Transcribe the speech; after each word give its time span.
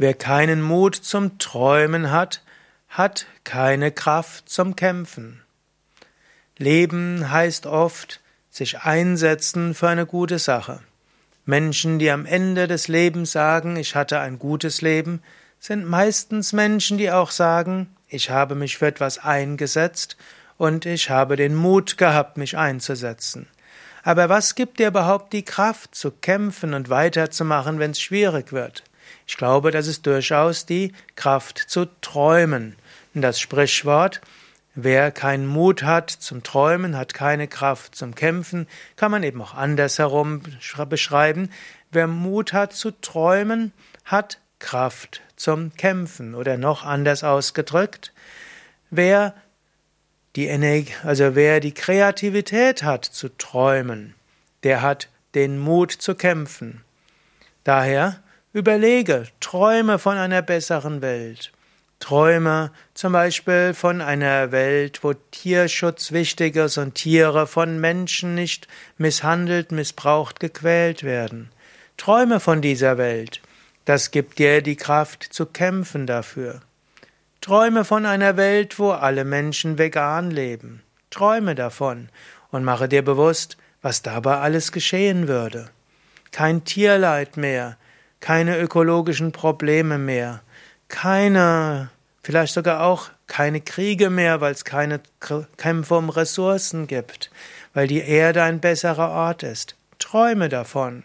Wer 0.00 0.14
keinen 0.14 0.62
Mut 0.62 0.96
zum 0.96 1.36
Träumen 1.36 2.10
hat, 2.10 2.42
hat 2.88 3.26
keine 3.44 3.92
Kraft 3.92 4.48
zum 4.48 4.74
Kämpfen. 4.74 5.42
Leben 6.56 7.30
heißt 7.30 7.66
oft, 7.66 8.22
sich 8.48 8.80
einsetzen 8.80 9.74
für 9.74 9.90
eine 9.90 10.06
gute 10.06 10.38
Sache. 10.38 10.80
Menschen, 11.44 11.98
die 11.98 12.10
am 12.10 12.24
Ende 12.24 12.66
des 12.66 12.88
Lebens 12.88 13.32
sagen, 13.32 13.76
ich 13.76 13.94
hatte 13.94 14.20
ein 14.20 14.38
gutes 14.38 14.80
Leben, 14.80 15.22
sind 15.58 15.84
meistens 15.84 16.54
Menschen, 16.54 16.96
die 16.96 17.10
auch 17.10 17.30
sagen, 17.30 17.94
ich 18.08 18.30
habe 18.30 18.54
mich 18.54 18.78
für 18.78 18.86
etwas 18.86 19.18
eingesetzt 19.18 20.16
und 20.56 20.86
ich 20.86 21.10
habe 21.10 21.36
den 21.36 21.54
Mut 21.54 21.98
gehabt, 21.98 22.38
mich 22.38 22.56
einzusetzen. 22.56 23.48
Aber 24.02 24.30
was 24.30 24.54
gibt 24.54 24.78
dir 24.78 24.88
überhaupt 24.88 25.34
die 25.34 25.44
Kraft 25.44 25.94
zu 25.94 26.10
kämpfen 26.10 26.72
und 26.72 26.88
weiterzumachen, 26.88 27.78
wenn 27.78 27.90
es 27.90 28.00
schwierig 28.00 28.50
wird? 28.50 28.82
Ich 29.30 29.36
glaube, 29.36 29.70
das 29.70 29.86
ist 29.86 30.08
durchaus 30.08 30.66
die 30.66 30.92
Kraft 31.14 31.56
zu 31.56 31.86
träumen. 32.00 32.74
Und 33.14 33.22
das 33.22 33.38
Sprichwort, 33.38 34.20
wer 34.74 35.12
keinen 35.12 35.46
Mut 35.46 35.84
hat 35.84 36.10
zum 36.10 36.42
Träumen, 36.42 36.96
hat 36.96 37.14
keine 37.14 37.46
Kraft 37.46 37.94
zum 37.94 38.16
Kämpfen, 38.16 38.66
kann 38.96 39.12
man 39.12 39.22
eben 39.22 39.40
auch 39.40 39.54
andersherum 39.54 40.42
beschreiben. 40.88 41.48
Wer 41.92 42.08
Mut 42.08 42.52
hat 42.52 42.72
zu 42.72 42.90
träumen, 42.90 43.72
hat 44.04 44.40
Kraft 44.58 45.22
zum 45.36 45.74
Kämpfen. 45.76 46.34
Oder 46.34 46.56
noch 46.58 46.84
anders 46.84 47.22
ausgedrückt, 47.22 48.12
wer 48.90 49.32
die 50.34 50.46
Energie, 50.46 50.92
also 51.04 51.36
wer 51.36 51.60
die 51.60 51.72
Kreativität 51.72 52.82
hat 52.82 53.04
zu 53.04 53.28
träumen, 53.28 54.16
der 54.64 54.82
hat 54.82 55.08
den 55.36 55.60
Mut 55.60 55.92
zu 55.92 56.16
kämpfen. 56.16 56.82
Daher 57.62 58.20
Überlege, 58.52 59.28
träume 59.38 60.00
von 60.00 60.16
einer 60.16 60.42
besseren 60.42 61.02
Welt. 61.02 61.52
Träume 62.00 62.72
zum 62.94 63.12
Beispiel 63.12 63.74
von 63.74 64.00
einer 64.00 64.50
Welt, 64.50 65.04
wo 65.04 65.12
Tierschutz 65.12 66.10
wichtig 66.10 66.56
ist 66.56 66.76
und 66.76 66.96
Tiere 66.96 67.46
von 67.46 67.78
Menschen 67.78 68.34
nicht 68.34 68.66
misshandelt, 68.98 69.70
missbraucht, 69.70 70.40
gequält 70.40 71.04
werden. 71.04 71.50
Träume 71.96 72.40
von 72.40 72.60
dieser 72.60 72.98
Welt. 72.98 73.40
Das 73.84 74.10
gibt 74.10 74.40
dir 74.40 74.62
die 74.62 74.76
Kraft 74.76 75.22
zu 75.22 75.46
kämpfen 75.46 76.08
dafür. 76.08 76.60
Träume 77.40 77.84
von 77.84 78.04
einer 78.04 78.36
Welt, 78.36 78.80
wo 78.80 78.90
alle 78.90 79.24
Menschen 79.24 79.78
vegan 79.78 80.32
leben. 80.32 80.82
Träume 81.10 81.54
davon 81.54 82.08
und 82.50 82.64
mache 82.64 82.88
dir 82.88 83.04
bewusst, 83.04 83.58
was 83.80 84.02
dabei 84.02 84.38
alles 84.38 84.72
geschehen 84.72 85.28
würde. 85.28 85.70
Kein 86.32 86.64
Tierleid 86.64 87.36
mehr, 87.36 87.76
keine 88.20 88.58
ökologischen 88.58 89.32
Probleme 89.32 89.98
mehr, 89.98 90.42
keine, 90.88 91.90
vielleicht 92.22 92.54
sogar 92.54 92.82
auch 92.82 93.10
keine 93.26 93.60
Kriege 93.60 94.10
mehr, 94.10 94.40
weil 94.40 94.52
es 94.52 94.64
keine 94.64 95.00
Kämpfe 95.56 95.94
um 95.94 96.10
Ressourcen 96.10 96.86
gibt, 96.86 97.30
weil 97.74 97.86
die 97.86 98.02
Erde 98.02 98.42
ein 98.42 98.60
besserer 98.60 99.10
Ort 99.10 99.42
ist. 99.42 99.76
Träume 99.98 100.48
davon. 100.48 101.04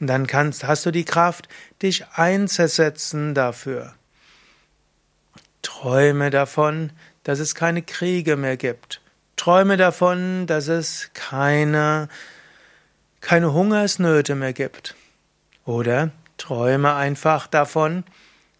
Und 0.00 0.08
dann 0.08 0.26
kannst, 0.26 0.64
hast 0.64 0.84
du 0.86 0.90
die 0.90 1.04
Kraft, 1.04 1.48
dich 1.82 2.06
einzusetzen 2.14 3.34
dafür. 3.34 3.94
Träume 5.62 6.30
davon, 6.30 6.92
dass 7.24 7.38
es 7.38 7.54
keine 7.54 7.82
Kriege 7.82 8.36
mehr 8.36 8.56
gibt. 8.56 9.00
Träume 9.36 9.76
davon, 9.76 10.46
dass 10.46 10.68
es 10.68 11.10
keine, 11.12 12.08
keine 13.20 13.52
Hungersnöte 13.52 14.34
mehr 14.34 14.52
gibt. 14.52 14.94
Oder 15.64 16.10
Träume 16.38 16.94
einfach 16.94 17.46
davon, 17.46 18.04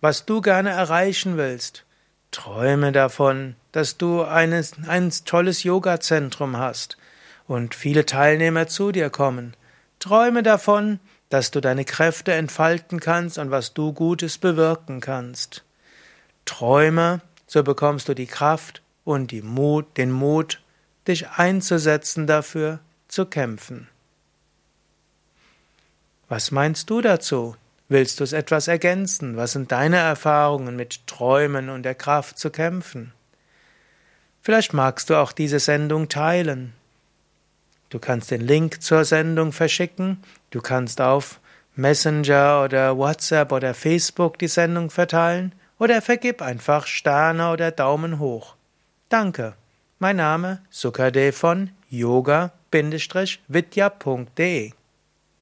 was 0.00 0.26
du 0.26 0.40
gerne 0.40 0.70
erreichen 0.70 1.36
willst. 1.36 1.84
Träume 2.30 2.92
davon, 2.92 3.56
dass 3.72 3.98
du 3.98 4.22
eines, 4.22 4.74
ein 4.86 5.10
tolles 5.24 5.62
Yoga-Zentrum 5.62 6.56
hast 6.56 6.96
und 7.46 7.74
viele 7.74 8.06
Teilnehmer 8.06 8.66
zu 8.66 8.92
dir 8.92 9.10
kommen. 9.10 9.54
Träume 9.98 10.42
davon, 10.42 10.98
dass 11.28 11.50
du 11.50 11.60
deine 11.60 11.84
Kräfte 11.84 12.32
entfalten 12.32 13.00
kannst 13.00 13.38
und 13.38 13.50
was 13.50 13.74
du 13.74 13.92
Gutes 13.92 14.38
bewirken 14.38 15.00
kannst. 15.00 15.64
Träume, 16.44 17.20
so 17.46 17.62
bekommst 17.62 18.08
du 18.08 18.14
die 18.14 18.26
Kraft 18.26 18.82
und 19.04 19.30
die 19.30 19.42
Mut, 19.42 19.96
den 19.96 20.10
Mut, 20.10 20.60
dich 21.06 21.28
einzusetzen 21.30 22.26
dafür, 22.26 22.80
zu 23.08 23.26
kämpfen. 23.26 23.88
Was 26.32 26.50
meinst 26.50 26.88
du 26.88 27.02
dazu? 27.02 27.56
Willst 27.90 28.18
du 28.18 28.24
es 28.24 28.32
etwas 28.32 28.66
ergänzen? 28.66 29.36
Was 29.36 29.52
sind 29.52 29.70
deine 29.70 29.98
Erfahrungen 29.98 30.76
mit 30.76 31.06
Träumen 31.06 31.68
und 31.68 31.82
der 31.82 31.94
Kraft 31.94 32.38
zu 32.38 32.48
kämpfen? 32.48 33.12
Vielleicht 34.40 34.72
magst 34.72 35.10
du 35.10 35.16
auch 35.16 35.32
diese 35.32 35.58
Sendung 35.58 36.08
teilen. 36.08 36.72
Du 37.90 37.98
kannst 37.98 38.30
den 38.30 38.40
Link 38.40 38.82
zur 38.82 39.04
Sendung 39.04 39.52
verschicken, 39.52 40.22
du 40.48 40.62
kannst 40.62 41.02
auf 41.02 41.38
Messenger 41.76 42.62
oder 42.64 42.96
WhatsApp 42.96 43.52
oder 43.52 43.74
Facebook 43.74 44.38
die 44.38 44.48
Sendung 44.48 44.88
verteilen 44.88 45.54
oder 45.78 46.00
vergib 46.00 46.40
einfach 46.40 46.86
Sterne 46.86 47.50
oder 47.50 47.72
Daumen 47.72 48.18
hoch. 48.18 48.54
Danke. 49.10 49.52
Mein 49.98 50.16
Name 50.16 50.62
Sukade 50.70 51.32
von 51.32 51.72
yoga-vidya.de 51.90 54.72